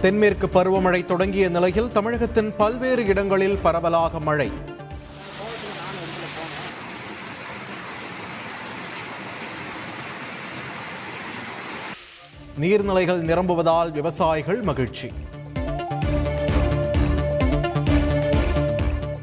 தென்மேற்கு 0.00 0.46
பருவமழை 0.46 1.04
தொடங்கிய 1.04 1.48
நிலையில் 1.48 1.92
தமிழகத்தின் 1.92 2.56
பல்வேறு 2.56 3.06
இடங்களில் 3.06 3.58
பரவலாக 3.58 4.20
மழை. 4.20 4.50
நீர்நிலைகள் 12.60 13.22
நிரம்புவதால் 13.22 13.90
விவசாயிகள் 13.90 14.62
மகிழ்ச்சி. 14.62 15.12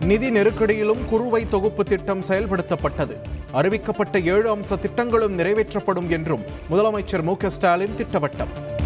நிதி 0.02 0.30
நெருக்கடியிலும் 0.32 1.06
குறுவை 1.06 1.50
தொகுப்பு 1.50 1.84
திட்டம் 1.84 2.22
செயல்படுத்தப்பட்டது. 2.22 3.16
அறிவிக்கப்பட்ட 3.54 4.24
ஏழு 4.24 4.56
அம்ச 4.56 4.80
திட்டங்களும் 4.80 5.38
நிறைவேற்றப்படும் 5.40 6.08
என்றும் 6.08 6.46
முதலமைச்சர் 6.72 7.22
மு 7.22 7.36
ஸ்டாலின் 7.48 7.96
திட்டவட்டம். 7.96 8.77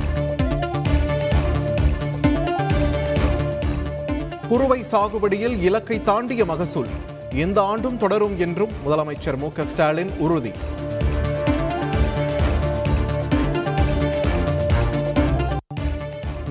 குறுவை 4.51 4.83
சாகுபடியில் 4.91 5.61
இலக்கை 5.61 6.03
தாண்டிய 6.03 6.45
மகசூல். 6.45 6.87
இந்த 7.35 7.61
ஆண்டும் 7.61 7.97
தொடரும் 7.97 8.39
என்றும் 8.39 8.71
முதலமைச்சர் 8.85 9.37
மு 9.37 9.49
ஸ்டாலின் 9.63 10.11
உறுதி. 10.17 10.51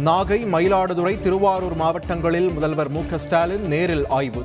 நாகை 0.04 0.38
மயிலாடுதுறை 0.54 1.20
திருவாரூர் 1.20 1.76
மாவட்டங்களில் 1.76 2.52
முதல்வர் 2.52 2.90
மு 2.90 3.02
ஸ்டாலின் 3.16 3.66
நேரில் 3.66 4.06
ஆய்வு. 4.08 4.42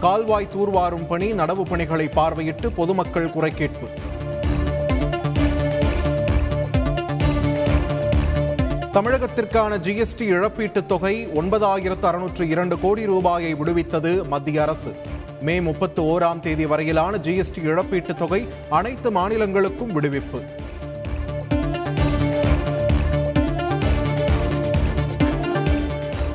கால்வாய் 0.00 0.48
தூர்வாரும் 0.56 1.06
பணி 1.06 1.32
நடவு 1.32 1.62
பணிகளை 1.62 2.08
பார்வையிட்டு 2.14 2.66
பொதுமக்கள் 2.66 3.30
குறை 3.30 3.52
கேட்பு 3.54 3.88
தமிழகத்திற்கான 8.92 9.78
ஜிஎஸ்டி 9.78 10.28
இழப்பீட்டுத் 10.30 10.86
தொகை 10.86 11.26
ஒன்பதாயிரத்து 11.26 12.02
அறுநூற்று 12.02 12.48
இரண்டு 12.48 12.80
கோடி 12.80 13.06
ரூபாயை 13.06 13.54
விடுவித்தது 13.54 14.26
மத்திய 14.26 14.62
அரசு. 14.62 14.94
மே 15.40 15.60
முப்பத்து 15.60 16.02
ஓராம் 16.02 16.40
தேதி 16.40 16.66
வரையிலான 16.66 17.16
ஜிஎஸ்டி 17.16 17.62
இழப்பீட்டுத் 17.62 18.14
தொகை 18.14 18.48
அனைத்து 18.70 19.10
மாநிலங்களுக்கும் 19.10 19.92
விடுவிப்பு. 19.94 20.44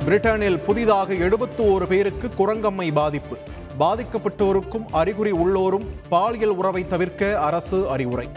பிரிட்டனில் 0.05 0.63
புதிதாக 0.63 1.13
எழுபத்து 1.13 1.63
ஓரு 1.63 1.85
பேருக்கு 1.85 2.29
குரங்கம்மை 2.37 2.93
பாதிப்பு. 2.93 3.37
பாதிக்கப்பட்டோருக்கும் 3.79 4.85
அறிகுறி 4.91 5.31
உள்ளோரும் 5.31 5.85
பாலியல் 6.09 6.55
உறவை 6.55 6.87
தவிர்க்க 6.87 7.39
அரசு 7.39 7.89
அறிவுரை. 7.89 8.29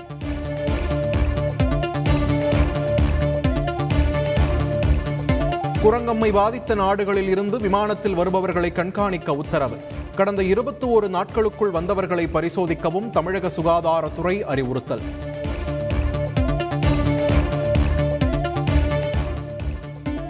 குரங்கம்மை 5.82 6.32
பாதித்த 6.32 6.74
நாடுகளில் 6.74 7.28
இருந்து 7.28 7.58
விமானத்தில் 7.58 8.14
வருபவர்களை 8.14 8.72
கண்காணிக்க 8.72 9.34
உத்தரவு. 9.34 9.76
கடந்த 10.16 10.42
இருபத்தி 10.42 10.86
ஒரு 10.86 11.08
நாட்களுக்குள் 11.08 11.70
வந்தவர்களை 11.70 12.26
பரிசோதிக்கவும் 12.26 13.10
தமிழக 13.10 13.48
சுகாதாரத்துறை 13.48 14.42
அறிவுறுத்தல். 14.42 15.00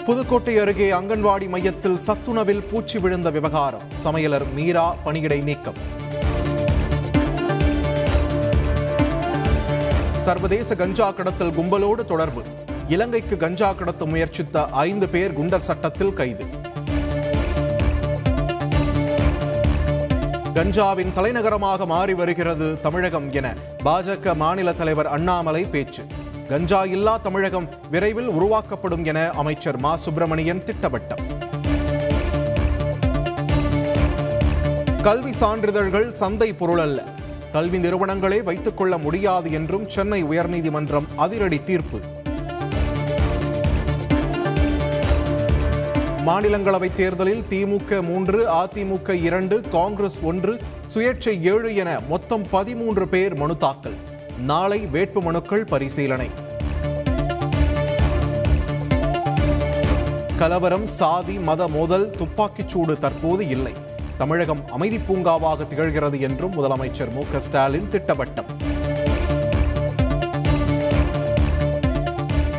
புதுக்கோட்டை 0.05 0.59
அருகே 0.59 0.91
அங்கன்வாடி 0.91 1.49
மையத்தில் 1.49 1.99
சத்துணவில் 2.07 2.69
பூச்சி 2.69 2.99
விழுந்த 2.99 3.31
விவகாரம். 3.31 3.83
சமையலர் 4.05 4.53
மீரா 4.55 4.95
பணியிடை 5.05 5.43
நீக்கம். 5.43 5.99
சர்வதேச 10.19 10.77
கஞ்சா 10.77 11.11
கடத்தல் 11.11 11.51
கும்பலோடு 11.51 12.05
தொடர்பு. 12.05 12.43
இலங்கைக்கு 12.91 13.37
கஞ்சா 13.37 13.73
கடத்த 13.73 14.05
முயற்சித்த 14.05 14.69
ஐந்து 14.69 15.09
பேர் 15.09 15.41
குண்டர் 15.41 15.67
சட்டத்தில் 15.69 16.13
கைது. 16.13 16.45
கஞ்சாவின் 20.55 21.13
தலைநகரமாக 21.13 21.87
மாறி 21.87 22.15
வருகிறது 22.15 22.81
தமிழகம் 22.81 23.33
என 23.33 23.55
பாஜக 23.85 24.35
மாநில 24.35 24.73
தலைவர் 24.73 25.07
அண்ணாமலை 25.07 25.65
பேச்சு. 25.65 26.03
கஞ்சா 26.49 26.85
இல்லா 26.85 27.17
தமிழகம் 27.17 27.69
விரைவில் 27.91 28.29
உருவாக்கப்படும் 28.29 29.05
என 29.05 29.31
அமைச்சர் 29.31 29.79
மா. 29.79 29.97
சுப்பிரமணியன் 29.97 30.63
திட்டவட்டம். 30.65 31.23
கல்வி 35.03 35.33
சான்றிதழ்கள் 35.33 36.13
சந்தை 36.13 36.53
பொருள் 36.53 36.79
அல்ல 36.79 37.05
கல்வி 37.53 37.79
நிறுவனங்களே 37.79 38.43
வைத்துக் 38.43 38.77
கொள்ள 38.77 38.99
முடியாது 38.99 39.53
என்றும் 39.53 39.89
சென்னை 39.89 40.25
உயர்நீதிமன்றம் 40.25 41.07
அதிரடி 41.17 41.63
தீர்ப்பு. 41.63 42.01
மாநிலங்களவை 46.27 46.95
தேர்தலில் 46.95 47.45
திமுக 47.51 48.03
மூன்று 48.03 48.49
அதிமுக 48.49 49.23
இரண்டு 49.23 49.61
காங்கிரஸ் 49.61 50.21
ஒன்று 50.23 50.61
சுயேட்சை 50.95 51.41
ஏழு 51.41 51.75
என 51.75 52.01
மொத்தம் 52.09 52.49
பதிமூன்று 52.51 53.09
பேர் 53.09 53.35
மனு 53.35 53.57
தாக்கல். 53.57 53.95
நாளை 54.39 54.87
வேட்பு 54.87 55.23
மனுக்கள் 55.23 55.65
பரிசீலனை. 55.65 56.31
கலவரம் 60.37 60.87
சாதி 60.87 61.39
மத 61.39 61.69
மோதல் 61.69 62.11
துப்பாக்கிச்சூடு 62.11 62.99
தற்போது 62.99 63.49
இல்லை. 63.49 63.73
தமிழகம் 64.19 64.69
அமைதி 64.71 64.97
பூங்காவாக 64.97 65.67
திகழ்கிறது 65.75 66.21
என்றும் 66.21 66.53
முதலமைச்சர் 66.53 67.13
மு 67.13 67.23
க 67.33 67.41
ஸ்டாலின் 67.41 67.89
திட்டவட்டம். 67.91 68.51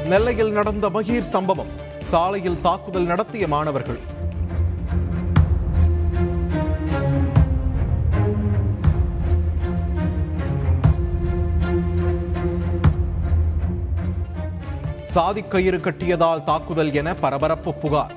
நெல்லையில் 0.05 0.51
நடந்த 0.51 0.89
மகிர் 0.89 1.19
சம்பவம். 1.19 1.81
சாலையில் 2.11 2.61
தாக்குதல் 2.61 3.05
நடத்திய 3.05 3.47
மாணவர்கள். 3.47 3.99
சாதிக் 15.03 15.51
கயிறு 15.51 15.77
கட்டியதால் 15.77 16.44
தாக்குதல் 16.44 16.94
என 16.94 17.13
பரபரப்பு 17.13 17.73
புகார். 17.73 18.13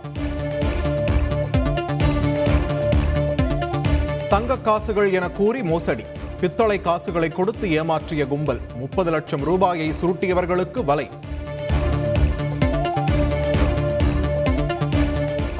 தங்க 4.29 4.59
காசுகள் 4.59 5.13
என 5.13 5.31
கூறி 5.31 5.63
மோசடி. 5.63 6.05
பித்தளை 6.41 6.81
காசுகளை 6.81 7.29
கொடுத்து 7.29 7.69
ஏமாற்றிய 7.69 8.29
கும்பல். 8.29 8.61
முப்பது 8.77 9.11
லட்சம் 9.11 9.41
ரூபாயை 9.41 9.91
சுருட்டியவர்களுக்கு 9.91 10.85
வலை. 10.85 11.11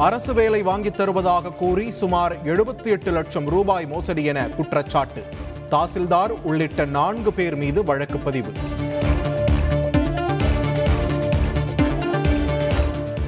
அரசு 0.05 0.35
வேலை 0.35 0.63
வாங்கித் 0.63 0.97
தருவதாக 0.97 1.51
கூறி 1.51 1.91
சுமார் 1.91 2.45
எழுபத்தி 2.45 2.85
எட்டு 2.85 3.11
லட்சம் 3.11 3.47
ரூபாய் 3.47 3.87
மோசடி 3.87 4.25
என 4.25 4.49
குற்றச்சாட்டு. 4.49 5.25
தாசில்தார் 5.71 6.29
உள்ளிட்ட 6.29 6.85
நான்கு 6.85 7.33
பேர் 7.33 7.57
மீது 7.57 7.85
வழக்கு 7.85 8.19
பதிவு. 8.19 8.53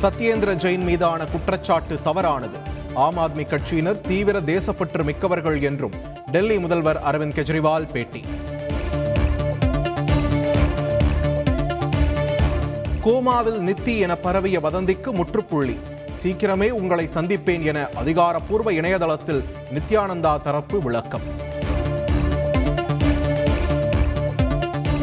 சத்யேந்திர 0.03 0.55
ஜெயின் 0.55 0.85
மீதான 0.85 1.27
குற்றச்சாட்டு 1.27 2.03
தவறானது. 2.03 2.59
ஆம் 2.95 3.19
ஆத்மி 3.19 3.45
கட்சியினர் 3.45 4.01
தீவிர 4.01 4.41
தேசப்பற்று 4.41 5.05
மிக்கவர்கள் 5.05 5.63
என்றும் 5.63 5.93
டெல்லி 6.31 6.59
முதல்வர் 6.59 7.03
அரவிந்த் 7.11 7.33
கெஜ்ரிவால் 7.33 7.91
பேட்டி. 7.91 8.25
கோமாவில் 13.01 13.61
நித்தி 13.61 13.99
என 13.99 14.17
பரவிய 14.17 14.61
வதந்திக்கு 14.61 15.13
முற்றுப்புள்ளி. 15.13 15.79
சீக்கிரமே 16.23 16.71
உங்களை 16.71 17.09
சந்திப்பேன் 17.15 17.63
என 17.63 17.89
அதிகாரப்பூர்வ 17.95 18.73
இணையதளத்தில் 18.73 19.45
நித்யானந்தா 19.75 20.41
தரப்பு 20.41 20.83
விளக்கம். 20.83 21.21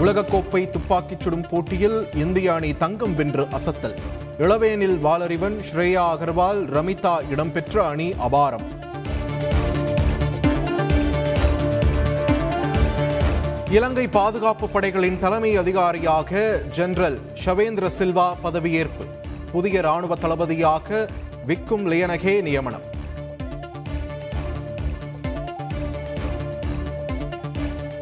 உலகக்கோப்பை 0.03 0.69
துப்பாக்கிச் 0.69 1.19
சுடும் 1.19 1.45
போட்டியில் 1.49 2.07
இந்திய 2.13 2.53
அணி 2.53 2.77
தங்கம் 2.77 3.15
வென்று 3.15 3.47
அசத்தல். 3.51 3.95
இளவேனில் 4.37 4.97
வாலறிவன் 5.03 5.59
ஸ்ரேயா 5.73 6.05
அகர்வால் 6.15 6.65
ரமிதா 6.65 7.29
இடம்பெற்ற 7.29 7.85
அணி 7.85 8.13
அபாரம். 8.13 8.65
இலங்கை 13.69 14.07
பாதுகாப்பு 14.07 14.69
படைகளின் 14.69 15.19
தலைமை 15.19 15.57
அதிகாரியாக 15.57 16.61
ஜெனரல் 16.69 17.19
ஷவேந்திர 17.45 17.89
சில்வா 17.99 18.33
பதவியேற்பு. 18.43 19.12
புதிய 19.53 19.81
ராணுவ 19.81 20.13
தளபதியாக 20.15 21.09
விக்கும் 21.45 21.85
லியனகே 21.91 22.41
நியமனம். 22.41 22.85